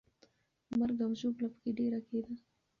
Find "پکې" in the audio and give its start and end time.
1.53-1.71